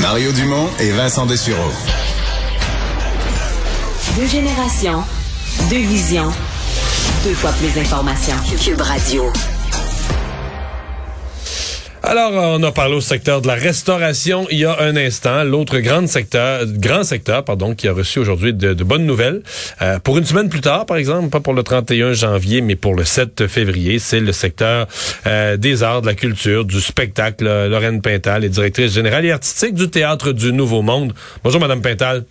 Mario 0.00 0.32
Dumont 0.32 0.68
et 0.78 0.90
Vincent 0.90 1.26
Dessureau. 1.26 1.70
Deux 4.16 4.26
générations, 4.26 5.02
deux 5.70 5.78
visions, 5.78 6.30
deux 7.24 7.34
fois 7.34 7.50
plus 7.52 7.72
d'informations. 7.74 8.36
Cube 8.62 8.80
Radio. 8.80 9.24
Alors, 12.02 12.32
on 12.32 12.62
a 12.62 12.70
parlé 12.70 12.94
au 12.94 13.00
secteur 13.00 13.42
de 13.42 13.48
la 13.48 13.54
restauration 13.54 14.46
il 14.50 14.58
y 14.58 14.64
a 14.64 14.80
un 14.80 14.96
instant. 14.96 15.42
L'autre 15.42 15.78
grand 15.80 16.06
secteur, 16.06 16.64
grand 16.66 17.02
secteur, 17.02 17.44
pardon, 17.44 17.74
qui 17.74 17.88
a 17.88 17.92
reçu 17.92 18.20
aujourd'hui 18.20 18.54
de, 18.54 18.72
de 18.72 18.84
bonnes 18.84 19.04
nouvelles. 19.04 19.42
Euh, 19.82 19.98
pour 19.98 20.16
une 20.16 20.24
semaine 20.24 20.48
plus 20.48 20.60
tard, 20.60 20.86
par 20.86 20.96
exemple, 20.96 21.28
pas 21.28 21.40
pour 21.40 21.54
le 21.54 21.62
31 21.62 22.12
janvier, 22.12 22.60
mais 22.60 22.76
pour 22.76 22.94
le 22.94 23.04
7 23.04 23.46
février, 23.48 23.98
c'est 23.98 24.20
le 24.20 24.32
secteur 24.32 24.86
euh, 25.26 25.56
des 25.56 25.82
arts, 25.82 26.02
de 26.02 26.06
la 26.06 26.14
culture, 26.14 26.64
du 26.64 26.80
spectacle. 26.80 27.44
Lorraine 27.44 28.00
Pintal 28.00 28.44
est 28.44 28.48
directrice 28.48 28.92
générale 28.92 29.26
et 29.26 29.32
artistique 29.32 29.74
du 29.74 29.90
Théâtre 29.90 30.32
du 30.32 30.52
Nouveau 30.52 30.82
Monde. 30.82 31.12
Bonjour, 31.42 31.60
Madame 31.60 31.82
Pintal. 31.82 32.24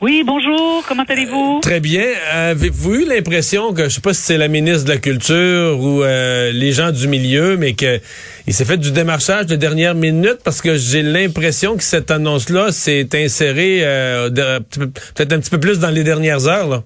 Oui, 0.00 0.22
bonjour, 0.24 0.84
comment 0.86 1.02
allez-vous? 1.08 1.58
Très 1.60 1.80
bien. 1.80 2.04
Avez-vous 2.32 2.94
eu 2.94 3.04
l'impression 3.04 3.72
que, 3.72 3.88
je 3.88 3.96
sais 3.96 4.00
pas 4.00 4.14
si 4.14 4.22
c'est 4.22 4.38
la 4.38 4.46
ministre 4.46 4.84
de 4.84 4.90
la 4.90 4.98
Culture 4.98 5.76
ou 5.80 6.04
euh, 6.04 6.52
les 6.52 6.70
gens 6.70 6.92
du 6.92 7.08
milieu, 7.08 7.56
mais 7.56 7.72
que 7.72 7.98
il 8.46 8.54
s'est 8.54 8.64
fait 8.64 8.76
du 8.76 8.92
démarchage 8.92 9.46
de 9.46 9.56
dernière 9.56 9.96
minute 9.96 10.38
parce 10.44 10.62
que 10.62 10.76
j'ai 10.76 11.02
l'impression 11.02 11.76
que 11.76 11.82
cette 11.82 12.12
annonce-là 12.12 12.70
s'est 12.70 13.08
insérée 13.12 13.80
euh, 13.82 14.30
peut-être 14.30 15.32
un 15.32 15.40
petit 15.40 15.50
peu 15.50 15.58
plus 15.58 15.80
dans 15.80 15.90
les 15.90 16.04
dernières 16.04 16.46
heures. 16.46 16.84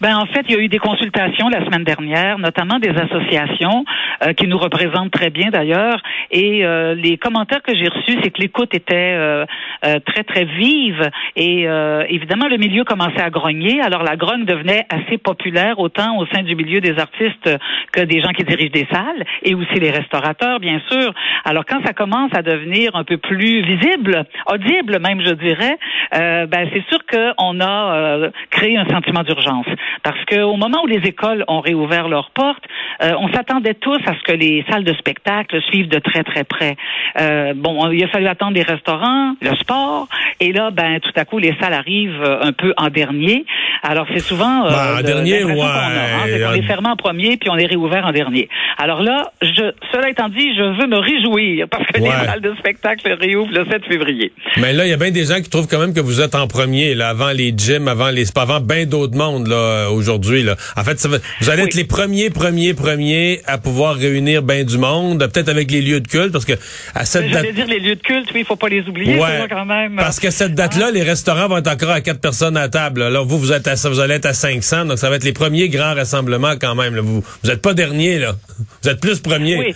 Ben 0.00 0.16
en 0.16 0.26
fait, 0.26 0.44
il 0.48 0.54
y 0.54 0.58
a 0.58 0.60
eu 0.60 0.68
des 0.68 0.78
consultations 0.78 1.48
la 1.48 1.64
semaine 1.64 1.84
dernière, 1.84 2.38
notamment 2.38 2.78
des 2.78 2.90
associations 2.90 3.84
euh, 4.22 4.32
qui 4.34 4.46
nous 4.46 4.58
représentent 4.58 5.10
très 5.10 5.30
bien 5.30 5.50
d'ailleurs. 5.50 6.02
Et 6.30 6.64
euh, 6.64 6.94
les 6.94 7.16
commentaires 7.16 7.62
que 7.62 7.74
j'ai 7.74 7.88
reçus, 7.88 8.18
c'est 8.22 8.30
que 8.30 8.40
l'écoute 8.40 8.74
était 8.74 9.14
euh, 9.14 9.46
euh, 9.84 9.98
très 10.04 10.24
très 10.24 10.44
vive 10.44 11.10
et 11.34 11.68
euh, 11.68 12.04
évidemment 12.08 12.48
le 12.48 12.56
milieu 12.56 12.84
commençait 12.84 13.22
à 13.22 13.30
grogner. 13.30 13.80
Alors 13.80 14.02
la 14.02 14.16
grogne 14.16 14.44
devenait 14.44 14.84
assez 14.90 15.18
populaire 15.18 15.78
autant 15.78 16.18
au 16.18 16.26
sein 16.26 16.42
du 16.42 16.54
milieu 16.54 16.80
des 16.80 16.98
artistes 16.98 17.50
que 17.92 18.00
des 18.00 18.20
gens 18.20 18.30
qui 18.30 18.44
dirigent 18.44 18.72
des 18.72 18.86
salles 18.90 19.24
et 19.42 19.54
aussi 19.54 19.80
les 19.80 19.90
restaurateurs 19.90 20.60
bien 20.60 20.80
sûr. 20.90 21.12
Alors 21.44 21.64
quand 21.64 21.84
ça 21.84 21.92
commence 21.92 22.32
à 22.34 22.42
devenir 22.42 22.96
un 22.96 23.04
peu 23.04 23.16
plus 23.16 23.62
visible, 23.62 24.24
audible 24.52 24.98
même 25.00 25.20
je 25.24 25.34
dirais, 25.34 25.78
euh, 26.14 26.46
ben 26.46 26.68
c'est 26.72 26.84
sûr 26.88 26.95
qu'on 27.10 27.60
a 27.60 27.94
euh, 27.96 28.30
créé 28.50 28.76
un 28.76 28.86
sentiment 28.88 29.22
d'urgence 29.22 29.66
parce 30.02 30.18
qu'au 30.26 30.56
moment 30.56 30.82
où 30.84 30.86
les 30.86 31.00
écoles 31.08 31.44
ont 31.48 31.60
réouvert 31.60 32.08
leurs 32.08 32.30
portes, 32.30 32.62
euh, 33.02 33.12
on 33.20 33.28
s'attendait 33.32 33.74
tous 33.74 33.98
à 34.06 34.14
ce 34.14 34.22
que 34.22 34.32
les 34.32 34.64
salles 34.70 34.84
de 34.84 34.94
spectacle 34.94 35.60
suivent 35.70 35.88
de 35.88 35.98
très 35.98 36.22
très 36.22 36.44
près. 36.44 36.76
Euh, 37.20 37.54
bon, 37.54 37.90
il 37.90 38.02
a 38.04 38.08
fallu 38.08 38.26
attendre 38.26 38.52
les 38.54 38.62
restaurants, 38.62 39.34
le 39.40 39.54
sport, 39.56 40.08
et 40.40 40.52
là, 40.52 40.70
ben 40.70 41.00
tout 41.00 41.10
à 41.16 41.24
coup, 41.24 41.38
les 41.38 41.54
salles 41.60 41.74
arrivent 41.74 42.22
euh, 42.22 42.38
un 42.42 42.52
peu 42.52 42.72
en 42.76 42.88
dernier. 42.88 43.44
Alors 43.82 44.06
c'est 44.12 44.20
souvent 44.20 44.66
euh, 44.66 44.70
Ben, 44.70 44.98
en 44.98 45.02
dernier, 45.02 45.44
ouais. 45.44 45.54
qu'on 45.54 45.62
a, 45.62 45.66
hein, 45.68 46.20
c'est 46.26 46.40
qu'on 46.40 46.48
En- 46.48 46.52
les 46.52 46.62
ferme 46.62 46.86
en 46.86 46.96
premier 46.96 47.36
puis 47.36 47.50
on 47.50 47.54
les 47.54 47.66
réouvert 47.66 48.06
en 48.06 48.12
dernier. 48.12 48.48
Alors 48.78 49.02
là, 49.02 49.30
je, 49.42 49.72
cela 49.92 50.08
étant 50.10 50.28
dit, 50.28 50.54
je 50.56 50.62
veux 50.80 50.86
me 50.86 50.98
réjouir 50.98 51.66
parce 51.68 51.86
que 51.86 52.00
Ouais. 52.00 52.08
les 52.10 52.26
salles 52.26 52.40
de 52.42 52.54
spectacle 52.58 53.10
réouvrent 53.20 53.52
le 53.52 53.64
7 53.70 53.84
février. 53.86 54.32
Mais 54.58 54.72
là, 54.72 54.84
il 54.86 54.90
y 54.90 54.92
a 54.92 54.96
bien 54.96 55.10
des 55.10 55.24
gens 55.24 55.36
qui 55.36 55.48
trouvent 55.48 55.66
quand 55.68 55.78
même 55.80 55.94
que 55.94 56.00
vous 56.00 56.20
êtes 56.20 56.34
en 56.34 56.46
premier, 56.46 56.94
là, 56.96 57.10
avant 57.10 57.30
les 57.30 57.54
gyms, 57.56 57.86
avant 57.88 58.10
les 58.10 58.24
spas, 58.24 58.42
avant 58.42 58.60
bien 58.60 58.86
d'autres 58.86 59.16
mondes 59.16 59.46
là 59.46 59.56
euh, 59.56 59.88
aujourd'hui. 59.88 60.42
Là. 60.42 60.56
En 60.76 60.82
fait, 60.84 60.98
ça 60.98 61.08
va- 61.08 61.18
vous 61.40 61.50
allez 61.50 61.62
être 61.64 61.74
les 61.74 61.84
premiers, 61.84 62.30
premiers, 62.30 62.74
premiers 62.74 63.40
à 63.46 63.58
pouvoir 63.58 63.94
réunir 63.96 64.42
bien 64.42 64.64
du 64.64 64.78
monde, 64.78 65.18
peut-être 65.32 65.48
avec 65.48 65.70
les 65.70 65.80
lieux 65.82 66.00
de 66.00 66.08
culte, 66.08 66.32
parce 66.32 66.44
que 66.44 66.54
à 66.94 67.04
cette 67.04 67.30
date. 67.30 67.52
Dire 67.54 67.66
les 67.66 67.80
lieux 67.80 67.94
de 67.96 68.00
culte, 68.02 68.28
oui, 68.34 68.40
il 68.40 68.44
faut 68.46 68.56
pas 68.56 68.68
les 68.68 68.82
oublier, 68.88 69.14
Ouais, 69.18 69.38
ça, 69.40 69.48
quand 69.48 69.64
même. 69.64 69.96
parce 69.96 70.18
que 70.20 70.30
cette 70.30 70.54
date-là, 70.54 70.90
les 70.90 71.02
restaurants 71.02 71.48
vont 71.48 71.58
être 71.58 71.68
encore 71.70 71.90
à 71.90 72.00
quatre 72.00 72.20
personnes 72.20 72.56
à 72.56 72.68
table. 72.68 73.08
Là, 73.08 73.20
vous, 73.22 73.38
vous 73.38 73.52
êtes 73.52 73.68
à, 73.68 73.74
vous 73.88 74.00
allez 74.00 74.14
être 74.14 74.26
à 74.26 74.34
500, 74.34 74.86
donc 74.86 74.98
ça 74.98 75.08
va 75.10 75.16
être 75.16 75.24
les 75.24 75.32
premiers 75.32 75.68
grands 75.68 75.94
rassemblements 75.94 76.54
quand 76.60 76.74
même. 76.74 76.94
là. 76.94 77.02
Vous, 77.02 77.22
vous 77.42 77.50
êtes 77.50 77.62
pas 77.62 77.74
dernier 77.74 78.18
là. 78.18 78.34
Vous 78.82 78.88
êtes 78.90 79.00
plus 79.00 79.20
premier. 79.20 79.56
Oui. 79.58 79.74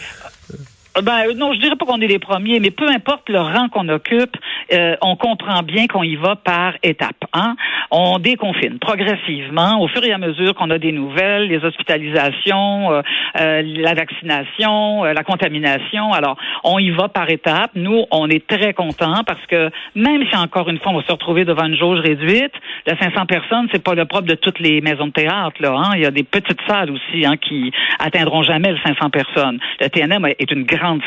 Euh, 0.96 1.02
Ben 1.02 1.28
euh, 1.28 1.34
non, 1.34 1.52
je 1.52 1.60
dirais 1.60 1.76
pas 1.76 1.86
qu'on 1.86 2.00
est 2.00 2.06
les 2.06 2.18
premiers, 2.18 2.60
mais 2.60 2.70
peu 2.70 2.88
importe 2.88 3.28
le 3.28 3.40
rang 3.40 3.68
qu'on 3.68 3.88
occupe, 3.88 4.36
euh, 4.72 4.96
on 5.02 5.16
comprend 5.16 5.62
bien 5.62 5.86
qu'on 5.86 6.02
y 6.02 6.16
va 6.16 6.36
par 6.36 6.74
étapes. 6.82 7.24
Hein? 7.32 7.56
On 7.90 8.18
déconfine 8.18 8.78
progressivement 8.78 9.80
au 9.80 9.88
fur 9.88 10.04
et 10.04 10.12
à 10.12 10.18
mesure 10.18 10.54
qu'on 10.54 10.70
a 10.70 10.78
des 10.78 10.92
nouvelles, 10.92 11.48
les 11.48 11.64
hospitalisations, 11.64 12.92
euh, 12.92 13.02
euh, 13.40 13.62
la 13.64 13.94
vaccination, 13.94 15.04
euh, 15.04 15.12
la 15.12 15.22
contamination. 15.22 16.12
Alors, 16.12 16.36
on 16.64 16.78
y 16.78 16.90
va 16.90 17.08
par 17.08 17.28
étapes. 17.30 17.72
Nous, 17.74 18.04
on 18.10 18.28
est 18.28 18.46
très 18.46 18.72
contents 18.74 19.22
parce 19.26 19.44
que 19.46 19.70
même 19.94 20.24
si 20.30 20.36
encore 20.36 20.68
une 20.68 20.78
fois 20.78 20.92
on 20.92 20.96
va 20.96 21.06
se 21.06 21.12
retrouver 21.12 21.44
devant 21.44 21.66
une 21.66 21.76
jauge 21.76 22.00
réduite, 22.00 22.52
le 22.86 22.96
500 22.96 23.26
personnes, 23.26 23.68
c'est 23.72 23.82
pas 23.82 23.94
le 23.94 24.04
propre 24.04 24.26
de 24.26 24.34
toutes 24.34 24.58
les 24.60 24.80
maisons 24.80 25.06
de 25.06 25.12
théâtre. 25.12 25.56
Là, 25.60 25.74
hein? 25.76 25.90
Il 25.94 26.02
y 26.02 26.06
a 26.06 26.10
des 26.10 26.22
petites 26.22 26.60
salles 26.68 26.90
aussi 26.90 27.24
hein, 27.24 27.36
qui 27.36 27.72
atteindront 27.98 28.42
jamais 28.42 28.70
le 28.70 28.78
500 28.84 29.10
personnes. 29.10 29.58
Le 29.80 29.88
TNM 29.88 30.26
est 30.26 30.50
une 30.50 30.64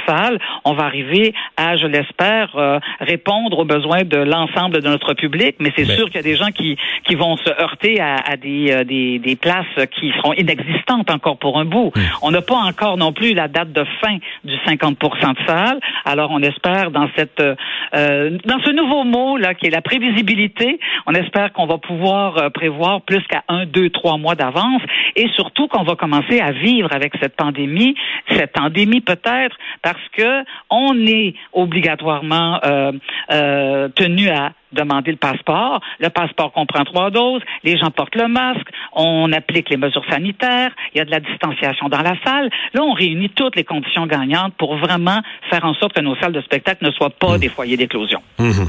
salle. 0.08 0.40
On 0.66 0.74
va 0.74 0.84
arriver 0.86 1.34
à, 1.58 1.78
je 1.78 1.88
l'espère, 1.88 2.56
euh, 2.56 2.80
répondre 3.00 3.60
aux 3.60 3.66
besoins 3.66 4.04
de 4.04 4.18
l'ensemble 4.18 4.82
de 4.82 4.88
notre 4.88 5.14
public, 5.14 5.56
mais 5.60 5.72
c'est 5.76 5.88
Ben. 5.88 5.96
sûr 5.96 6.06
qu'il 6.08 6.16
y 6.16 6.20
a 6.20 6.24
des 6.24 6.36
gens 6.36 6.52
qui, 6.52 6.78
qui 7.06 7.16
vont 7.16 7.38
se 7.38 7.50
heurter 7.62 8.00
à, 8.00 8.16
à 8.16 8.38
des, 8.38 8.72
euh, 8.72 8.84
des, 8.84 9.20
des 9.20 9.36
places 9.36 9.66
qui 10.00 10.12
seront 10.18 10.34
inexistantes 10.34 11.10
encore 11.12 11.38
pour 11.38 11.60
un 11.60 11.66
bout. 11.66 11.92
On 12.22 12.32
n'a 12.32 12.42
pas 12.42 12.56
encore 12.56 12.98
non 12.98 13.12
plus 13.14 13.34
la 13.34 13.48
date 13.48 13.72
de 13.72 13.84
fin 14.02 14.18
du 14.44 14.54
50 14.66 14.98
de 15.00 15.46
salles. 15.48 15.80
Alors 16.06 16.32
on 16.32 16.42
espère 16.42 16.92
dans 16.92 17.10
cette 17.16 17.40
euh, 17.40 17.56
euh, 17.94 18.38
dans 18.46 18.60
ce 18.64 18.72
nouveau 18.72 19.04
mot 19.04 19.38
là 19.38 19.54
qui 19.54 19.68
est 19.68 19.70
la 19.70 19.82
prévisibilité, 19.82 20.80
on 21.06 21.14
espère 21.14 21.54
qu'on 21.54 21.66
va 21.66 21.78
pouvoir 21.78 22.38
euh, 22.38 22.50
prévoir 22.50 23.02
plus 23.02 23.22
qu'à 23.28 23.44
un, 23.48 23.66
deux, 23.66 23.90
trois 23.90 24.18
mois 24.18 24.36
d'avance 24.36 24.82
et 25.16 25.28
surtout 25.36 25.68
qu'on 25.68 25.84
va 25.84 25.96
commencer 25.96 26.40
à 26.40 26.52
vivre 26.52 26.90
avec 26.92 27.14
cette 27.22 27.36
pandémie, 27.36 27.96
cette 28.30 28.60
endémie 28.60 29.02
peut-être 29.02 29.56
parce 29.82 30.02
que 30.16 30.44
on 30.70 30.96
est 31.06 31.36
obligatoirement 31.54 32.60
euh, 32.64 32.92
euh, 33.32 33.90
tenu 33.90 34.30
à 34.30 34.54
demander 34.72 35.12
le 35.12 35.18
passeport. 35.18 35.80
Le 36.00 36.10
passeport 36.10 36.52
comprend 36.52 36.84
trois 36.84 37.12
doses. 37.12 37.42
Les 37.64 37.78
gens 37.78 37.92
portent 37.92 38.16
le 38.16 38.28
masque. 38.28 38.68
On 38.94 39.32
applique 39.32 39.70
les 39.70 39.78
mesures 39.78 40.06
sanitaires. 40.10 40.72
Il 40.94 40.98
y 40.98 41.02
a 41.02 41.06
de 41.06 41.12
la 41.12 41.20
distanciation 41.20 41.90
dans 41.90 42.02
la 42.02 42.16
salle. 42.24 42.50
Là, 42.74 42.84
on 42.84 42.94
réunit 42.94 43.30
toutes 43.30 43.56
les 43.56 43.64
conditions 43.64 44.08
gagnantes 44.08 44.54
pour 44.58 44.76
vraiment 44.78 45.20
faire 45.50 45.64
en 45.64 45.74
sorte 45.76 45.94
que 45.94 46.02
nos 46.02 46.16
salles 46.16 46.34
de 46.34 46.42
spectacle 46.42 46.84
ne 46.86 46.92
soient 46.92 47.12
pas 47.12 47.38
des 47.38 47.50
foyers 47.50 47.78
d'éclosion. 47.78 48.22
Mhm. 48.40 48.68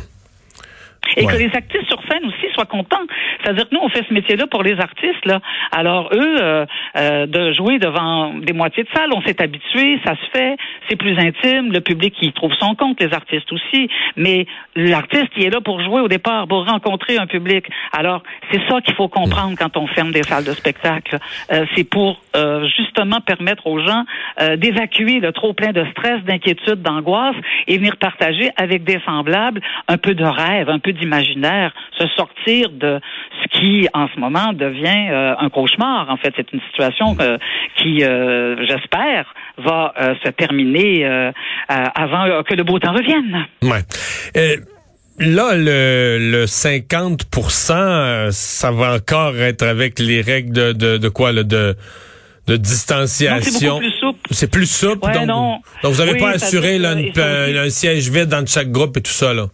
Et 1.16 1.26
Ouais. 1.26 1.32
que 1.32 1.38
les 1.38 1.50
actrices 1.54 1.86
sur 1.88 2.00
scène 2.10 2.24
aussi 2.26 2.52
soient 2.54 2.66
contents. 2.66 3.04
C'est-à-dire 3.42 3.68
que 3.68 3.74
nous, 3.74 3.80
on 3.82 3.88
fait 3.88 4.04
ce 4.08 4.12
métier-là 4.14 4.46
pour 4.46 4.62
les 4.62 4.78
artistes. 4.80 5.24
Là. 5.26 5.40
Alors, 5.72 6.10
eux, 6.12 6.36
euh, 6.40 6.66
euh, 6.96 7.26
de 7.26 7.52
jouer 7.52 7.78
devant 7.78 8.32
des 8.34 8.52
moitiés 8.52 8.84
de 8.84 8.88
salle, 8.94 9.10
on 9.14 9.22
s'est 9.22 9.40
habitué, 9.42 10.00
ça 10.04 10.14
se 10.16 10.30
fait, 10.38 10.56
c'est 10.88 10.96
plus 10.96 11.16
intime, 11.18 11.72
le 11.72 11.80
public 11.80 12.14
y 12.22 12.32
trouve 12.32 12.52
son 12.58 12.74
compte, 12.74 13.00
les 13.00 13.12
artistes 13.12 13.52
aussi. 13.52 13.88
Mais 14.16 14.46
l'artiste, 14.74 15.30
il 15.36 15.44
est 15.44 15.50
là 15.50 15.60
pour 15.60 15.80
jouer 15.82 16.00
au 16.00 16.08
départ, 16.08 16.46
pour 16.48 16.66
rencontrer 16.66 17.18
un 17.18 17.26
public. 17.26 17.66
Alors, 17.92 18.22
c'est 18.50 18.60
ça 18.68 18.80
qu'il 18.80 18.94
faut 18.94 19.08
comprendre 19.08 19.56
quand 19.58 19.76
on 19.76 19.86
ferme 19.86 20.12
des 20.12 20.22
salles 20.22 20.44
de 20.44 20.52
spectacle. 20.52 21.18
Euh, 21.52 21.66
c'est 21.74 21.84
pour 21.84 22.22
euh, 22.36 22.66
justement 22.76 23.20
permettre 23.20 23.66
aux 23.66 23.78
gens 23.80 24.04
euh, 24.40 24.56
d'évacuer 24.56 25.20
le 25.20 25.32
trop 25.32 25.52
plein 25.52 25.72
de 25.72 25.84
stress, 25.92 26.22
d'inquiétude, 26.24 26.82
d'angoisse 26.82 27.36
et 27.66 27.78
venir 27.78 27.96
partager 27.96 28.50
avec 28.56 28.84
des 28.84 29.00
semblables 29.04 29.60
un 29.88 29.98
peu 29.98 30.14
de 30.14 30.24
rêve, 30.24 30.70
un 30.70 30.78
peu 30.78 30.92
d'imaginaire, 30.94 31.72
se 31.98 32.06
sortir 32.16 32.70
de 32.70 33.00
ce 33.42 33.58
qui, 33.58 33.88
en 33.92 34.08
ce 34.14 34.18
moment, 34.18 34.52
devient 34.52 35.08
euh, 35.10 35.34
un 35.38 35.48
cauchemar. 35.50 36.08
En 36.10 36.16
fait, 36.16 36.32
c'est 36.36 36.52
une 36.52 36.60
situation 36.70 37.16
euh, 37.20 37.36
qui, 37.76 38.02
euh, 38.04 38.56
j'espère, 38.66 39.32
va 39.58 39.92
se 40.24 40.30
terminer 40.30 41.04
avant 41.68 42.42
que 42.42 42.54
le 42.54 42.64
beau 42.64 42.78
temps 42.78 42.92
revienne. 42.92 43.46
Ouais. 43.62 43.82
Là, 45.20 45.54
le, 45.54 46.18
le 46.18 46.44
50% 46.46 47.72
euh, 47.72 48.28
ça 48.32 48.72
va 48.72 48.94
encore 48.94 49.36
être 49.36 49.62
avec 49.62 50.00
les 50.00 50.20
règles 50.20 50.52
de, 50.52 50.72
de, 50.72 50.98
de 50.98 51.08
quoi, 51.08 51.30
là, 51.30 51.44
de, 51.44 51.76
c'est 52.48 52.60
distanciation? 52.60 53.74
beaucoup 53.74 53.80
plus 53.84 53.92
souple. 54.00 54.18
C'est 54.32 54.50
plus 54.50 54.66
souple. 54.70 55.06
Ouais, 55.06 55.14
donc, 55.14 55.26
non. 55.26 55.60
donc, 55.84 55.92
vous 55.92 55.98
n'avez 56.00 56.14
Oui, 56.14 56.18
pas 56.18 56.30
assuré 56.30 56.78
là, 56.78 56.94
une- 56.94 57.12
un 57.56 57.70
siège 57.70 58.10
vide 58.10 58.28
dans 58.28 58.44
chaque 58.44 58.72
groupe 58.72 58.96
et 58.96 59.02
tout 59.02 59.12
ça, 59.12 59.32
là? 59.32 59.46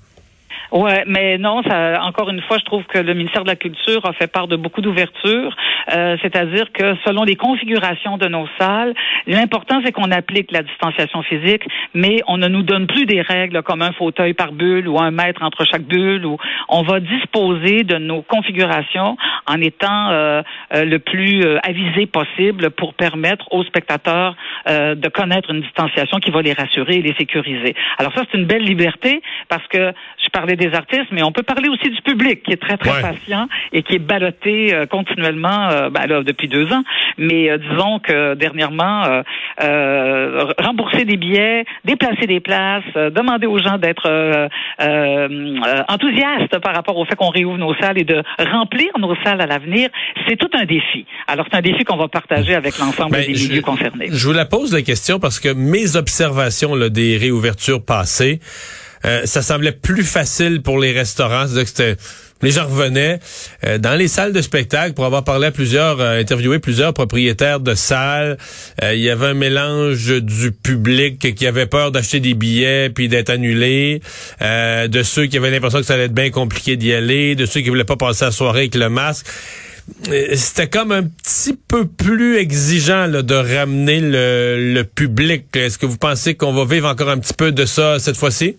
Ouais, 0.72 1.02
mais 1.06 1.36
non, 1.38 1.62
ça, 1.64 2.00
encore 2.04 2.30
une 2.30 2.40
fois, 2.42 2.58
je 2.58 2.64
trouve 2.64 2.84
que 2.84 2.98
le 2.98 3.14
ministère 3.14 3.42
de 3.42 3.48
la 3.48 3.56
Culture 3.56 4.04
a 4.04 4.12
fait 4.12 4.28
part 4.28 4.46
de 4.46 4.56
beaucoup 4.56 4.80
d'ouverture. 4.80 5.56
Euh, 5.92 6.16
C'est-à-dire 6.22 6.70
que 6.72 6.94
selon 7.04 7.24
les 7.24 7.34
configurations 7.34 8.18
de 8.18 8.28
nos 8.28 8.46
salles, 8.58 8.94
l'important 9.26 9.80
c'est 9.84 9.90
qu'on 9.90 10.12
applique 10.12 10.52
la 10.52 10.62
distanciation 10.62 11.22
physique, 11.22 11.64
mais 11.94 12.20
on 12.28 12.38
ne 12.38 12.46
nous 12.46 12.62
donne 12.62 12.86
plus 12.86 13.04
des 13.06 13.20
règles 13.20 13.62
comme 13.62 13.82
un 13.82 13.92
fauteuil 13.92 14.34
par 14.34 14.52
bulle 14.52 14.86
ou 14.86 15.00
un 15.00 15.10
mètre 15.10 15.42
entre 15.42 15.64
chaque 15.64 15.82
bulle. 15.82 16.24
Ou 16.24 16.36
on 16.68 16.82
va 16.82 17.00
disposer 17.00 17.82
de 17.82 17.96
nos 17.96 18.22
configurations 18.22 19.16
en 19.46 19.60
étant 19.60 20.10
euh, 20.10 20.42
euh, 20.74 20.84
le 20.84 20.98
plus 21.00 21.40
euh, 21.42 21.58
avisé 21.62 22.06
possible 22.06 22.70
pour 22.70 22.94
permettre 22.94 23.46
aux 23.52 23.64
spectateurs 23.64 24.36
euh, 24.68 24.94
de 24.94 25.08
connaître 25.08 25.50
une 25.50 25.62
distanciation 25.62 26.18
qui 26.18 26.30
va 26.30 26.42
les 26.42 26.52
rassurer 26.52 26.96
et 26.96 27.02
les 27.02 27.14
sécuriser. 27.14 27.74
Alors 27.98 28.12
ça, 28.14 28.22
c'est 28.30 28.38
une 28.38 28.46
belle 28.46 28.62
liberté 28.62 29.20
parce 29.48 29.66
que 29.68 29.92
je 30.22 30.28
parlais 30.28 30.56
des 30.60 30.72
artistes, 30.74 31.08
mais 31.10 31.22
on 31.24 31.32
peut 31.32 31.42
parler 31.42 31.68
aussi 31.68 31.90
du 31.90 32.00
public 32.02 32.42
qui 32.44 32.52
est 32.52 32.60
très, 32.66 32.76
très 32.76 32.90
Ouais. 32.90 33.02
patient 33.02 33.48
et 33.72 33.82
qui 33.82 33.96
est 33.96 33.98
ballotté 33.98 34.72
euh, 34.74 34.86
continuellement 34.86 35.68
euh, 35.70 35.90
ben 35.90 36.06
là, 36.06 36.22
depuis 36.22 36.48
deux 36.48 36.72
ans. 36.72 36.82
Mais 37.18 37.50
euh, 37.50 37.58
disons 37.58 37.98
que 37.98 38.34
dernièrement, 38.34 39.04
euh, 39.04 39.22
euh, 39.62 40.52
rembourser 40.58 41.04
des 41.04 41.16
billets, 41.16 41.64
déplacer 41.84 42.26
des 42.26 42.40
places, 42.40 42.84
euh, 42.96 43.10
demander 43.10 43.46
aux 43.46 43.58
gens 43.58 43.78
d'être 43.78 44.06
euh, 44.06 44.48
euh, 44.80 45.28
euh, 45.66 45.82
enthousiastes 45.88 46.58
par 46.58 46.74
rapport 46.74 46.96
au 46.96 47.04
fait 47.04 47.16
qu'on 47.16 47.30
réouvre 47.30 47.58
nos 47.58 47.74
salles 47.76 47.98
et 47.98 48.04
de 48.04 48.22
remplir 48.52 48.88
nos 48.98 49.14
salles 49.24 49.40
à 49.40 49.46
l'avenir, 49.46 49.88
c'est 50.28 50.36
tout 50.36 50.50
un 50.54 50.64
défi. 50.64 51.06
Alors 51.26 51.46
c'est 51.50 51.56
un 51.58 51.62
défi 51.62 51.84
qu'on 51.84 51.96
va 51.96 52.08
partager 52.08 52.54
avec 52.54 52.78
l'ensemble 52.78 53.12
Ben, 53.12 53.26
des 53.26 53.34
je- 53.34 53.48
milieux 53.48 53.62
concernés. 53.62 54.08
Je 54.10 54.26
vous 54.26 54.32
la 54.34 54.44
pose 54.46 54.72
la 54.74 54.82
question 54.82 55.18
parce 55.18 55.40
que 55.40 55.52
mes 55.52 55.96
observations 55.96 56.74
là, 56.74 56.88
des 56.88 57.16
réouvertures 57.16 57.84
passées, 57.84 58.40
euh, 59.04 59.22
ça 59.24 59.42
semblait 59.42 59.72
plus 59.72 60.04
facile 60.04 60.62
pour 60.62 60.78
les 60.78 60.92
restaurants. 60.92 61.46
Que 61.46 61.96
les 62.42 62.50
gens 62.52 62.66
revenaient 62.66 63.20
euh, 63.66 63.78
dans 63.78 63.94
les 63.94 64.08
salles 64.08 64.32
de 64.32 64.40
spectacle 64.40 64.94
pour 64.94 65.04
avoir 65.04 65.24
parlé 65.24 65.48
à 65.48 65.50
plusieurs, 65.50 66.00
euh, 66.00 66.20
interviewé 66.20 66.58
plusieurs 66.58 66.94
propriétaires 66.94 67.60
de 67.60 67.74
salles. 67.74 68.38
Euh, 68.82 68.94
il 68.94 69.00
y 69.00 69.10
avait 69.10 69.26
un 69.26 69.34
mélange 69.34 70.08
du 70.22 70.52
public 70.52 71.34
qui 71.34 71.46
avait 71.46 71.66
peur 71.66 71.92
d'acheter 71.92 72.20
des 72.20 72.34
billets 72.34 72.90
puis 72.90 73.08
d'être 73.08 73.30
annulé, 73.30 74.00
euh, 74.40 74.88
de 74.88 75.02
ceux 75.02 75.26
qui 75.26 75.36
avaient 75.36 75.50
l'impression 75.50 75.80
que 75.80 75.84
ça 75.84 75.94
allait 75.94 76.04
être 76.04 76.14
bien 76.14 76.30
compliqué 76.30 76.76
d'y 76.76 76.92
aller, 76.92 77.34
de 77.34 77.44
ceux 77.46 77.60
qui 77.60 77.68
voulaient 77.68 77.84
pas 77.84 77.96
passer 77.96 78.24
la 78.24 78.32
soirée 78.32 78.60
avec 78.60 78.74
le 78.74 78.88
masque. 78.88 79.26
C'était 80.34 80.68
comme 80.68 80.92
un 80.92 81.02
petit 81.02 81.58
peu 81.68 81.84
plus 81.84 82.36
exigeant 82.36 83.06
là, 83.06 83.22
de 83.22 83.34
ramener 83.34 84.00
le, 84.00 84.72
le 84.72 84.84
public. 84.84 85.44
Est-ce 85.54 85.78
que 85.78 85.86
vous 85.86 85.96
pensez 85.98 86.36
qu'on 86.36 86.52
va 86.52 86.64
vivre 86.64 86.88
encore 86.88 87.08
un 87.10 87.18
petit 87.18 87.34
peu 87.34 87.50
de 87.50 87.64
ça 87.66 87.98
cette 87.98 88.16
fois-ci? 88.16 88.56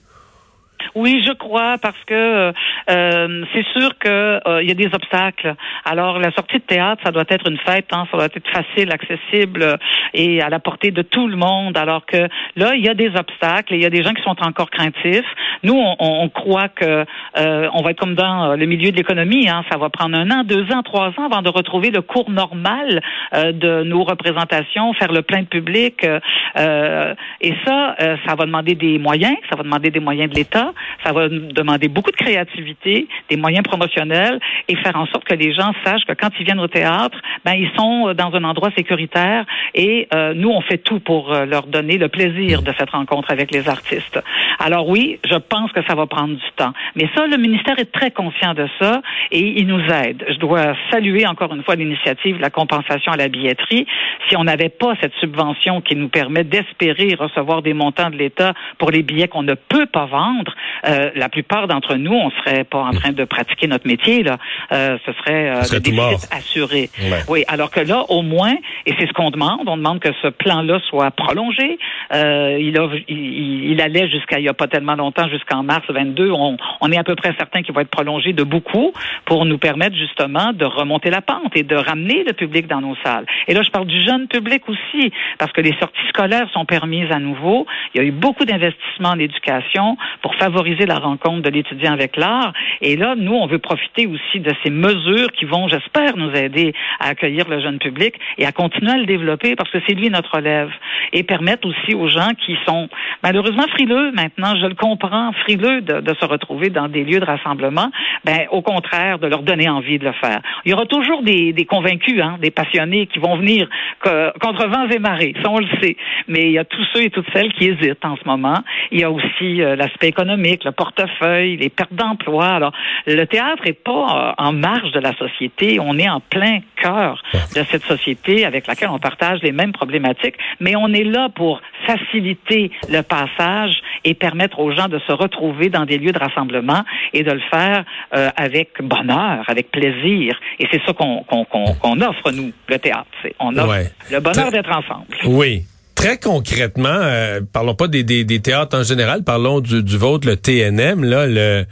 Oui, 0.95 1.23
je 1.25 1.33
crois 1.33 1.77
parce 1.81 2.01
que 2.05 2.51
euh, 2.89 3.45
c'est 3.53 3.65
sûr 3.79 3.97
que 3.99 4.39
euh, 4.47 4.61
il 4.61 4.67
y 4.67 4.71
a 4.71 4.75
des 4.75 4.89
obstacles. 4.93 5.55
Alors 5.85 6.19
la 6.19 6.31
sortie 6.31 6.57
de 6.57 6.63
théâtre, 6.63 7.01
ça 7.05 7.11
doit 7.11 7.23
être 7.29 7.49
une 7.49 7.57
fête, 7.59 7.87
hein, 7.91 8.05
ça 8.11 8.17
doit 8.17 8.25
être 8.25 8.49
facile, 8.49 8.91
accessible 8.91 9.63
euh, 9.63 9.77
et 10.13 10.41
à 10.41 10.49
la 10.49 10.59
portée 10.59 10.91
de 10.91 11.01
tout 11.01 11.27
le 11.27 11.37
monde. 11.37 11.77
Alors 11.77 12.05
que 12.05 12.27
là, 12.55 12.75
il 12.75 12.83
y 12.85 12.89
a 12.89 12.93
des 12.93 13.11
obstacles 13.15 13.73
et 13.73 13.77
il 13.77 13.83
y 13.83 13.85
a 13.85 13.89
des 13.89 14.03
gens 14.03 14.13
qui 14.13 14.23
sont 14.23 14.35
encore 14.41 14.69
craintifs. 14.69 15.25
Nous, 15.63 15.73
on, 15.73 15.95
on 15.99 16.29
croit 16.29 16.69
que 16.69 17.05
euh, 17.37 17.69
on 17.73 17.81
va 17.83 17.91
être 17.91 17.99
comme 17.99 18.15
dans 18.15 18.51
euh, 18.51 18.55
le 18.55 18.65
milieu 18.65 18.91
de 18.91 18.97
l'économie, 18.97 19.47
hein, 19.49 19.63
ça 19.71 19.77
va 19.77 19.89
prendre 19.89 20.17
un 20.17 20.29
an, 20.31 20.43
deux 20.43 20.71
ans, 20.73 20.83
trois 20.83 21.09
ans 21.17 21.25
avant 21.31 21.41
de 21.41 21.49
retrouver 21.49 21.91
le 21.91 22.01
cours 22.01 22.29
normal 22.29 23.01
euh, 23.33 23.51
de 23.51 23.83
nos 23.83 24.03
représentations, 24.03 24.93
faire 24.93 25.11
le 25.11 25.21
plein 25.21 25.41
de 25.41 25.47
public. 25.47 26.03
euh, 26.03 26.19
euh, 26.57 27.13
et 27.41 27.53
ça, 27.65 27.95
euh, 28.01 28.17
ça 28.25 28.35
va 28.35 28.45
demander 28.45 28.75
des 28.75 28.97
moyens, 28.99 29.35
ça 29.49 29.55
va 29.55 29.63
demander 29.63 29.89
des 29.89 29.99
moyens 29.99 30.29
de 30.29 30.35
l'État, 30.35 30.70
ça 31.03 31.13
va 31.13 31.29
demander 31.29 31.87
beaucoup 31.87 32.11
de 32.11 32.15
créativité, 32.15 33.07
des 33.29 33.37
moyens 33.37 33.63
promotionnels 33.63 34.39
et 34.67 34.75
faire 34.75 34.95
en 34.95 35.05
sorte 35.07 35.25
que 35.25 35.33
les 35.33 35.53
gens 35.53 35.73
sachent 35.83 36.05
que 36.05 36.13
quand 36.13 36.29
ils 36.39 36.45
viennent 36.45 36.59
au 36.59 36.67
théâtre, 36.67 37.17
ben 37.45 37.53
ils 37.53 37.69
sont 37.77 38.09
euh, 38.09 38.13
dans 38.13 38.33
un 38.33 38.43
endroit 38.43 38.69
sécuritaire 38.75 39.45
et 39.73 40.07
euh, 40.13 40.33
nous 40.33 40.49
on 40.49 40.61
fait 40.61 40.77
tout 40.77 40.99
pour 40.99 41.33
euh, 41.33 41.45
leur 41.45 41.67
donner 41.67 41.97
le 41.97 42.07
plaisir 42.07 42.61
de 42.61 42.73
cette 42.77 42.89
rencontre 42.89 43.31
avec 43.31 43.51
les 43.51 43.67
artistes. 43.69 44.19
Alors 44.59 44.87
oui, 44.87 45.19
je 45.27 45.35
pense 45.35 45.71
que 45.71 45.83
ça 45.87 45.95
va 45.95 46.05
prendre 46.05 46.35
du 46.35 46.51
temps, 46.55 46.73
mais 46.95 47.09
ça 47.15 47.25
le 47.27 47.37
ministère 47.37 47.79
est 47.79 47.91
très 47.91 48.11
conscient 48.11 48.53
de 48.53 48.67
ça 48.79 49.01
et 49.31 49.59
il 49.59 49.67
nous 49.67 49.81
aide. 49.81 50.25
Je 50.29 50.37
dois 50.37 50.75
saluer 50.91 51.25
encore 51.27 51.53
une 51.53 51.63
fois 51.63 51.75
l'initiative 51.75 52.39
la 52.39 52.49
compensation 52.49 53.11
à 53.11 53.17
la 53.17 53.27
billetterie. 53.27 53.85
Si 54.29 54.35
on 54.37 54.43
n'avait 54.43 54.69
pas 54.69 54.93
cette 55.01 55.13
subvention 55.19 55.81
qui 55.81 55.95
nous 55.95 56.09
permet 56.09 56.43
d'espérer 56.43 57.15
recevoir 57.15 57.61
des 57.61 57.73
montants 57.73 58.09
de 58.09 58.17
l'État 58.17 58.53
pour 58.77 58.91
les 58.91 59.03
billets 59.03 59.27
qu'on 59.27 59.43
ne 59.43 59.53
peut 59.53 59.85
pas 59.85 60.05
vendre, 60.05 60.53
euh, 60.87 61.11
la 61.15 61.29
plupart 61.29 61.67
d'entre 61.67 61.95
nous, 61.95 62.13
on 62.13 62.29
serait 62.31 62.63
pas 62.63 62.79
en 62.83 62.91
train 62.91 63.11
de 63.11 63.23
pratiquer 63.25 63.67
notre 63.67 63.87
métier. 63.87 64.23
Là, 64.23 64.37
Euh, 64.71 64.97
ce 65.05 65.11
serait, 65.13 65.49
euh, 65.49 65.63
serait 65.63 65.91
mort. 65.91 66.13
assuré. 66.31 66.89
Ouais. 67.01 67.19
Oui, 67.27 67.43
alors 67.47 67.71
que 67.71 67.79
là, 67.81 68.05
au 68.09 68.21
moins, 68.21 68.53
et 68.85 68.93
c'est 68.97 69.07
ce 69.07 69.13
qu'on 69.13 69.29
demande, 69.31 69.61
on 69.67 69.77
demande 69.77 69.99
que 69.99 70.09
ce 70.21 70.27
plan-là 70.27 70.79
soit 70.89 71.11
prolongé. 71.11 71.77
Euh, 72.13 72.57
il, 72.59 72.77
a, 72.77 72.87
il, 73.07 73.71
il 73.71 73.81
allait 73.81 74.09
jusqu'à 74.09 74.39
il 74.39 74.45
y 74.45 74.49
a 74.49 74.53
pas 74.53 74.67
tellement 74.67 74.95
longtemps, 74.95 75.27
jusqu'en 75.29 75.63
mars 75.63 75.83
22. 75.89 76.31
On, 76.31 76.57
on 76.81 76.91
est 76.91 76.97
à 76.97 77.03
peu 77.03 77.15
près 77.15 77.33
certain 77.37 77.61
qu'il 77.63 77.73
va 77.75 77.81
être 77.81 77.89
prolongé 77.89 78.33
de 78.33 78.43
beaucoup 78.43 78.91
pour 79.25 79.45
nous 79.45 79.57
permettre 79.57 79.95
justement 79.95 80.51
de 80.53 80.65
remonter 80.65 81.09
la 81.09 81.21
pente 81.21 81.55
et 81.55 81.63
de 81.63 81.75
ramener 81.75 82.23
le 82.25 82.33
public 82.33 82.67
dans 82.67 82.81
nos 82.81 82.95
salles. 83.03 83.25
Et 83.47 83.53
là, 83.53 83.61
je 83.63 83.69
parle 83.69 83.87
du 83.87 84.01
jeune 84.01 84.27
public 84.27 84.63
aussi, 84.69 85.11
parce 85.37 85.51
que 85.51 85.61
les 85.61 85.73
sorties 85.79 86.07
scolaires 86.09 86.47
sont 86.53 86.65
permises 86.65 87.11
à 87.11 87.19
nouveau. 87.19 87.65
Il 87.93 88.01
y 88.01 88.03
a 88.03 88.07
eu 88.07 88.11
beaucoup 88.11 88.45
d'investissements 88.45 89.09
en 89.09 89.19
éducation 89.19 89.97
pour 90.21 90.35
favoriser 90.35 90.50
la 90.85 90.99
rencontre 90.99 91.41
de 91.41 91.49
l'étudiant 91.49 91.93
avec 91.93 92.17
l'art. 92.17 92.53
Et 92.81 92.95
là, 92.95 93.15
nous, 93.15 93.33
on 93.33 93.47
veut 93.47 93.59
profiter 93.59 94.07
aussi 94.07 94.39
de 94.39 94.51
ces 94.63 94.69
mesures 94.69 95.31
qui 95.31 95.45
vont, 95.45 95.67
j'espère, 95.67 96.17
nous 96.17 96.31
aider 96.31 96.73
à 96.99 97.09
accueillir 97.09 97.47
le 97.47 97.61
jeune 97.61 97.79
public 97.79 98.15
et 98.37 98.45
à 98.45 98.51
continuer 98.51 98.91
à 98.91 98.97
le 98.97 99.05
développer 99.05 99.55
parce 99.55 99.69
que 99.69 99.77
c'est 99.87 99.93
lui 99.93 100.09
notre 100.09 100.35
relève. 100.35 100.69
Et 101.13 101.23
permettre 101.23 101.67
aussi 101.67 101.93
aux 101.95 102.07
gens 102.07 102.31
qui 102.45 102.57
sont 102.65 102.89
malheureusement 103.23 103.67
frileux 103.69 104.11
maintenant, 104.11 104.55
je 104.55 104.65
le 104.65 104.75
comprends, 104.75 105.31
frileux 105.43 105.81
de, 105.81 105.99
de 106.01 106.13
se 106.19 106.25
retrouver 106.25 106.69
dans 106.69 106.87
des 106.87 107.03
lieux 107.03 107.19
de 107.19 107.25
rassemblement, 107.25 107.91
ben 108.25 108.45
au 108.51 108.61
contraire, 108.61 109.19
de 109.19 109.27
leur 109.27 109.43
donner 109.43 109.69
envie 109.69 109.99
de 109.99 110.05
le 110.05 110.13
faire. 110.13 110.41
Il 110.65 110.71
y 110.71 110.73
aura 110.73 110.85
toujours 110.85 111.21
des, 111.23 111.53
des 111.53 111.65
convaincus, 111.65 112.21
hein, 112.21 112.37
des 112.41 112.51
passionnés 112.51 113.07
qui 113.07 113.19
vont 113.19 113.37
venir 113.37 113.67
que- 113.99 114.37
contre 114.39 114.67
vents 114.67 114.87
et 114.89 114.99
marées, 114.99 115.33
ça 115.43 115.49
on 115.51 115.59
le 115.59 115.67
sait. 115.81 115.97
Mais 116.27 116.43
il 116.45 116.51
y 116.51 116.57
a 116.59 116.65
tous 116.65 116.83
ceux 116.93 117.03
et 117.03 117.09
toutes 117.09 117.27
celles 117.33 117.51
qui 117.53 117.65
hésitent 117.65 118.03
en 118.05 118.15
ce 118.15 118.23
moment. 118.25 118.59
Il 118.91 118.99
y 118.99 119.03
a 119.03 119.11
aussi 119.11 119.61
euh, 119.61 119.75
l'aspect 119.75 120.07
économique, 120.07 120.63
le 120.63 120.71
portefeuille, 120.71 121.57
les 121.57 121.69
pertes 121.69 121.93
d'emploi. 121.93 122.70
Le 123.07 123.25
théâtre 123.25 123.63
est 123.65 123.73
pas 123.83 124.35
euh, 124.37 124.43
en 124.43 124.53
marge 124.53 124.91
de 124.91 124.99
la 124.99 125.15
société. 125.17 125.79
On 125.79 125.97
est 125.97 126.09
en 126.09 126.19
plein 126.19 126.59
cœur 126.81 127.21
de 127.55 127.63
cette 127.69 127.83
société 127.83 128.45
avec 128.45 128.67
laquelle 128.67 128.89
on 128.89 128.99
partage 128.99 129.39
les 129.43 129.51
mêmes 129.51 129.71
problématiques, 129.71 130.35
mais 130.59 130.75
on 130.75 130.87
est 130.93 131.03
là 131.03 131.29
pour 131.33 131.61
faciliter 131.87 132.71
le 132.89 133.01
passage 133.01 133.73
et 134.03 134.13
permettre 134.13 134.59
aux 134.59 134.71
gens 134.71 134.87
de 134.87 134.99
se 134.99 135.11
retrouver 135.11 135.69
dans 135.69 135.85
des 135.85 135.97
lieux 135.97 136.11
de 136.11 136.19
rassemblement 136.19 136.83
et 137.13 137.23
de 137.23 137.31
le 137.31 137.41
faire 137.51 137.83
euh, 138.15 138.29
avec 138.35 138.69
bonheur, 138.81 139.43
avec 139.47 139.71
plaisir. 139.71 140.39
Et 140.59 140.67
c'est 140.71 140.81
ça 140.85 140.93
qu'on 140.93 142.01
offre, 142.01 142.31
nous, 142.31 142.51
le 142.67 142.79
théâtre. 142.79 143.05
C'est- 143.21 143.35
On 143.39 143.55
offre 143.57 143.69
Ouais. 143.69 143.91
le 144.11 144.19
bonheur 144.19 144.51
d'être 144.51 144.69
ensemble. 144.71 145.05
Oui. 145.25 145.63
Très 145.95 146.17
concrètement, 146.17 146.89
euh, 146.89 147.41
parlons 147.53 147.75
pas 147.75 147.87
des, 147.87 148.03
des, 148.03 148.23
des 148.23 148.39
théâtres 148.41 148.75
en 148.75 148.81
général, 148.83 149.23
parlons 149.23 149.59
du, 149.59 149.83
du 149.83 149.97
vôtre, 149.97 150.27
le 150.27 150.35
TNM, 150.35 151.03
là, 151.03 151.27
le 151.27 151.65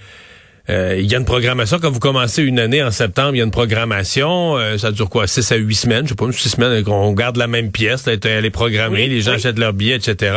euh, 0.70 0.96
il 1.00 1.12
y 1.12 1.16
a 1.16 1.18
une 1.18 1.26
programmation. 1.26 1.78
Quand 1.82 1.90
vous 1.92 2.00
commencez 2.00 2.44
une 2.44 2.60
année 2.60 2.84
en 2.84 2.92
septembre, 2.92 3.32
il 3.36 3.40
y 3.40 3.42
a 3.42 3.46
une 3.46 3.52
programmation. 3.52 4.58
euh, 4.58 4.78
ça 4.78 4.92
dure 4.92 5.10
quoi? 5.10 5.28
6 5.28 5.52
à 5.52 5.56
8 5.56 5.76
semaines, 5.76 6.04
je 6.06 6.10
sais 6.10 6.16
pas, 6.16 6.32
6 6.32 6.50
semaines, 6.50 6.84
on 6.88 7.12
garde 7.14 7.38
la 7.38 7.48
même 7.48 7.72
pièce, 7.72 8.06
là, 8.08 8.14
elle 8.24 8.46
est 8.46 8.50
programmée, 8.50 9.04
Oui, 9.04 9.10
les 9.10 9.22
gens 9.22 9.32
oui. 9.32 9.38
achètent 9.38 9.60
leurs 9.60 9.74
billets, 9.74 9.96
etc. 9.96 10.34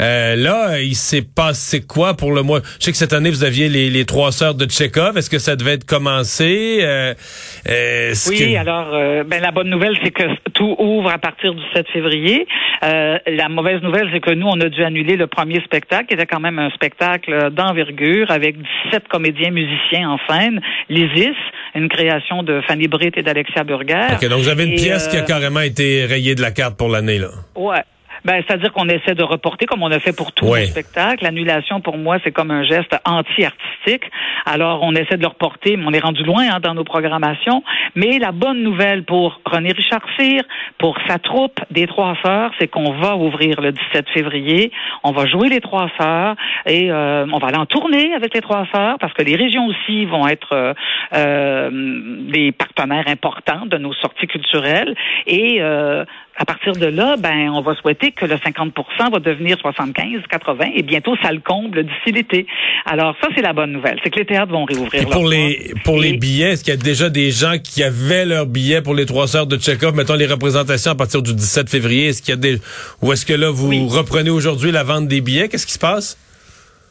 Euh, 0.00 0.36
là, 0.36 0.80
il 0.80 0.94
s'est 0.94 1.22
passé 1.22 1.80
quoi 1.82 2.14
pour 2.14 2.32
le 2.32 2.42
mois? 2.42 2.60
Je 2.78 2.84
sais 2.84 2.90
que 2.92 2.96
cette 2.98 3.12
année, 3.12 3.30
vous 3.30 3.44
aviez 3.44 3.68
les, 3.68 3.90
les 3.90 4.04
trois 4.04 4.32
sœurs 4.32 4.54
de 4.54 4.64
Tchekhov. 4.66 5.16
Est-ce 5.16 5.30
que 5.30 5.38
ça 5.38 5.56
devait 5.56 5.72
être 5.72 5.84
commencé? 5.86 6.80
Oui, 7.66 8.38
que- 8.38 8.56
alors 8.58 9.24
ben, 9.24 9.40
la 9.40 9.50
bonne 9.50 9.70
nouvelle, 9.70 9.96
c'est 10.02 10.10
que 10.10 10.24
tout 10.52 10.76
ouvre 10.78 11.10
à 11.10 11.18
partir 11.18 11.54
du 11.54 11.62
7 11.74 11.86
février. 11.92 12.46
Euh, 12.82 13.18
la 13.26 13.48
mauvaise 13.48 13.82
nouvelle, 13.82 14.08
c'est 14.12 14.20
que 14.20 14.32
nous, 14.32 14.46
on 14.46 14.60
a 14.60 14.68
dû 14.68 14.82
annuler 14.84 15.16
le 15.16 15.26
premier 15.26 15.60
spectacle, 15.62 16.06
qui 16.06 16.14
était 16.14 16.26
quand 16.26 16.40
même 16.40 16.58
un 16.58 16.70
spectacle 16.70 17.50
d'envergure 17.50 18.30
avec 18.30 18.56
17 18.90 19.08
comédiens 19.08 19.50
musiciens 19.54 20.10
en 20.10 20.18
scène. 20.28 20.60
L'Isis, 20.88 21.36
une 21.74 21.88
création 21.88 22.42
de 22.42 22.60
Fanny 22.66 22.88
Britt 22.88 23.16
et 23.16 23.22
d'Alexia 23.22 23.64
Burger. 23.64 24.08
OK, 24.14 24.28
donc 24.28 24.40
vous 24.40 24.48
avez 24.48 24.64
une 24.64 24.72
Et, 24.72 24.76
pièce 24.76 25.08
qui 25.08 25.16
a 25.16 25.20
euh, 25.22 25.26
carrément 25.26 25.60
été 25.60 26.04
rayée 26.04 26.34
de 26.34 26.42
la 26.42 26.50
carte 26.50 26.76
pour 26.76 26.88
l'année, 26.88 27.18
là. 27.18 27.28
Ouais. 27.56 27.82
Ben, 28.24 28.42
c'est-à-dire 28.46 28.72
qu'on 28.72 28.88
essaie 28.88 29.14
de 29.14 29.22
reporter 29.22 29.66
comme 29.66 29.82
on 29.82 29.90
a 29.90 29.98
fait 29.98 30.16
pour 30.16 30.32
tous 30.32 30.46
Ouais. 30.46 30.60
nos 30.62 30.66
spectacles. 30.66 31.24
L'annulation, 31.24 31.80
pour 31.80 31.98
moi, 31.98 32.16
c'est 32.24 32.32
comme 32.32 32.50
un 32.50 32.62
geste 32.62 32.96
anti-artistique. 33.06 34.04
Alors, 34.46 34.80
on 34.82 34.92
essaie 34.94 35.16
de 35.16 35.22
le 35.22 35.28
reporter, 35.28 35.76
mais 35.76 35.84
on 35.86 35.92
est 35.92 36.00
rendu 36.00 36.22
loin 36.24 36.44
hein, 36.50 36.58
dans 36.60 36.74
nos 36.74 36.84
programmations. 36.84 37.62
Mais 37.94 38.18
la 38.18 38.32
bonne 38.32 38.62
nouvelle 38.62 39.04
pour 39.04 39.40
René 39.44 39.72
Richard 39.72 40.02
Cyr, 40.18 40.42
pour 40.78 40.96
sa 41.06 41.18
troupe 41.18 41.60
des 41.70 41.86
Trois 41.86 42.16
Sœurs, 42.24 42.50
c'est 42.58 42.68
qu'on 42.68 42.92
va 42.92 43.16
ouvrir 43.16 43.60
le 43.60 43.72
17 43.72 44.08
février. 44.10 44.72
On 45.02 45.12
va 45.12 45.26
jouer 45.26 45.48
les 45.50 45.60
Trois 45.60 45.90
Sœurs 46.00 46.34
et 46.66 46.90
euh, 46.90 47.26
on 47.32 47.38
va 47.38 47.48
aller 47.48 47.58
en 47.58 47.66
tournée 47.66 48.14
avec 48.14 48.34
les 48.34 48.40
Trois 48.40 48.66
Sœurs 48.74 48.96
parce 49.00 49.12
que 49.12 49.22
les 49.22 49.36
régions 49.36 49.66
aussi 49.66 50.06
vont 50.06 50.26
être 50.28 50.48
euh, 50.52 50.72
euh, 51.14 51.70
des 52.30 52.52
partenaires 52.52 53.08
importants 53.08 53.66
de 53.66 53.76
nos 53.78 53.92
sorties 53.94 54.26
culturelles. 54.26 54.94
Et 55.26 55.58
euh, 55.60 56.04
à 56.36 56.44
partir 56.44 56.72
de 56.72 56.86
là, 56.86 57.16
ben, 57.16 57.48
on 57.50 57.60
va 57.62 57.74
souhaiter 57.76 58.10
que 58.12 58.24
le 58.26 58.34
50% 58.36 58.72
va 59.12 59.18
devenir 59.20 59.56
75, 59.60 60.22
80, 60.28 60.64
et 60.74 60.82
bientôt 60.82 61.14
ça 61.22 61.30
le 61.32 61.38
comble 61.40 61.84
d'ici 61.84 62.12
l'été. 62.12 62.46
Alors 62.86 63.14
ça, 63.20 63.28
c'est 63.34 63.42
la 63.42 63.52
bonne 63.52 63.70
nouvelle, 63.72 63.98
c'est 64.02 64.10
que 64.10 64.18
les 64.18 64.26
théâtres 64.26 64.50
vont 64.52 64.64
réouvrir. 64.64 65.02
Et 65.02 65.06
pour 65.06 65.28
les 65.28 65.74
pour 65.84 65.98
les 65.98 66.10
Et- 66.10 66.16
billets, 66.16 66.50
est-ce 66.52 66.64
qu'il 66.64 66.74
y 66.74 66.76
a 66.76 66.80
déjà 66.80 67.08
des 67.08 67.30
gens 67.30 67.58
qui 67.62 67.82
avaient 67.84 68.24
leurs 68.26 68.46
billets 68.46 68.82
pour 68.82 68.94
les 68.94 69.06
trois 69.06 69.28
sœurs 69.28 69.46
de 69.46 69.56
Tchekhov, 69.56 69.94
mettons 69.94 70.14
les 70.14 70.26
représentations 70.26 70.90
à 70.90 70.94
partir 70.96 71.22
du 71.22 71.34
17 71.34 71.70
février, 71.70 72.08
est-ce 72.08 72.20
qu'il 72.20 72.30
y 72.30 72.38
a 72.38 72.40
des 72.40 72.58
ou 73.00 73.12
est-ce 73.12 73.24
que 73.26 73.32
là 73.34 73.50
vous 73.50 73.68
Oui. 73.68 73.86
reprenez 73.88 74.30
aujourd'hui 74.30 74.72
la 74.72 74.82
vente 74.82 75.06
des 75.06 75.20
billets, 75.20 75.48
qu'est-ce 75.48 75.66
qui 75.66 75.72
se 75.74 75.78
passe? 75.78 76.18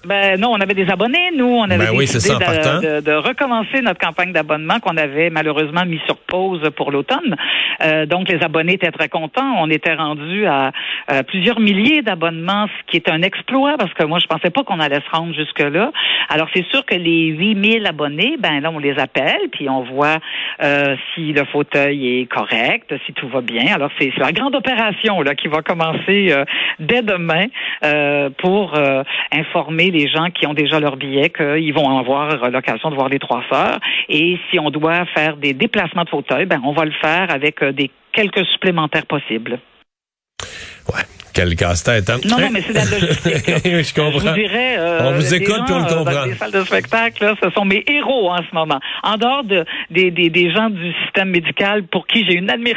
Ben 0.06 0.40
non, 0.40 0.50
on 0.52 0.62
avait 0.62 0.74
des 0.74 0.90
abonnés, 0.90 1.32
nous. 1.36 1.46
On 1.46 1.64
avait 1.64 1.78
Ben 1.78 1.92
oui, 1.96 2.08
c'est 2.08 2.18
décidé 2.18 2.36
ça, 2.36 2.38
en 2.38 2.54
partant. 2.54 2.80
de, 2.82 2.96
de, 2.96 3.02
de 3.02 3.12
recommencer 3.14 3.82
notre 3.82 4.00
campagne 4.00 4.32
d'abonnement 4.32 4.80
qu'on 4.80 4.98
avait 4.98 5.30
malheureusement 5.30 5.86
mis 5.86 6.00
sur 6.06 6.18
pause 6.18 6.62
pour 6.76 6.92
l'automne. 6.92 7.36
Euh, 7.84 8.06
donc, 8.06 8.30
les 8.30 8.42
abonnés 8.44 8.74
étaient 8.74 8.92
très 8.92 9.10
contents. 9.10 9.56
On 9.60 9.70
était 9.70 9.94
rendu 9.94 10.46
à, 10.46 10.72
plusieurs 11.28 11.60
milliers 11.60 12.02
d'abonnements, 12.02 12.68
ce 12.68 12.92
qui 12.92 12.98
est 12.98 13.10
un 13.10 13.22
exploit 13.22 13.76
parce 13.78 13.94
que 13.94 14.04
moi, 14.04 14.20
je 14.20 14.28
pensais 14.28 14.50
pas 14.50 14.64
qu'on 14.64 14.80
allait 14.80 15.02
se 15.02 15.16
rendre 15.16 15.34
jusque-là. 15.34 15.92
Alors, 16.30 16.48
c'est 16.54 16.66
sûr 16.72 16.86
que 16.86 16.96
les 16.96 17.28
8000 17.28 17.86
abonnés, 17.86 18.38
ben 18.40 18.62
là, 18.62 18.72
on 18.72 18.80
les 18.80 18.98
appelle, 19.00 19.50
puis 19.52 19.70
on 19.70 19.84
voit 19.84 20.20
euh, 20.62 20.96
si 21.14 21.34
le 21.34 21.46
fauteuil 21.46 22.22
est 22.22 22.26
correct, 22.26 22.94
si 23.06 23.14
tout 23.14 23.28
va 23.28 23.42
bien. 23.42 23.74
Alors, 23.74 23.90
c'est 24.00 24.14
c'est 24.16 24.22
la 24.24 24.32
grande 24.32 24.56
opération 24.56 25.22
là 25.22 25.36
qui 25.36 25.48
va 25.48 25.62
commencer 25.62 26.28
euh, 26.32 26.46
dès 26.80 27.02
demain 27.02 27.46
euh, 27.84 28.30
pour 28.38 28.76
euh, 28.76 29.04
informer 29.32 29.92
les 29.94 30.08
gens 30.10 30.30
qui 30.32 30.46
ont 30.48 30.54
déjà 30.54 30.80
leur 30.80 30.98
billet 30.98 31.30
qu'ils 31.30 31.74
vont 31.74 31.98
avoir 31.98 32.50
l'occasion 32.50 32.90
de 32.90 32.96
voir 32.96 33.10
les 33.10 33.20
trois 33.20 33.44
sœurs. 33.52 33.80
Et 34.10 34.38
si 34.50 34.60
on 34.60 34.70
doit 34.70 35.06
faire 35.14 35.38
des 35.38 35.54
déplacements 35.54 36.04
de 36.04 36.10
fauteuil, 36.10 36.46
ben 36.46 36.60
on 36.66 36.74
va 36.74 36.86
le 36.86 36.94
faire 37.02 37.28
avec 37.30 37.62
euh, 37.64 37.72
des 37.72 37.90
quelques 38.12 38.46
supplémentaires 38.48 39.06
possibles. 39.06 39.60
Ouais, 40.94 41.04
quel 41.34 41.56
casse-tête 41.56 42.10
hein? 42.10 42.18
Non, 42.30 42.38
non, 42.40 42.50
mais 42.52 42.62
c'est 42.62 42.74
de 42.74 42.78
la 42.78 42.84
logistique. 43.00 43.34
je 43.64 43.82
Je 43.84 43.94
comprends. 43.94 44.20
vous 44.20 44.34
dirais, 44.36 44.76
euh, 44.78 45.00
On 45.10 45.12
vous 45.14 45.34
écoute, 45.34 45.68
gens, 45.68 45.76
on 45.76 45.80
le 45.80 45.86
euh, 45.86 45.98
comprend. 46.04 46.26
Les 46.26 46.34
salles 46.36 46.52
de 46.52 46.64
spectacle, 46.64 47.24
là, 47.24 47.36
ce 47.42 47.50
sont 47.52 47.66
mes 47.66 47.84
héros 47.88 48.30
en 48.30 48.38
ce 48.38 48.54
moment. 48.54 48.80
En 49.04 49.18
dehors 49.18 49.44
de, 49.46 49.66
des, 49.90 50.12
des, 50.12 50.30
des 50.30 50.52
gens 50.52 50.70
du 50.70 50.92
système 51.04 51.30
médical 51.30 51.84
pour 51.84 52.06
qui 52.08 52.26
j'ai 52.28 52.36
une 52.36 52.50
admiration 52.50 52.64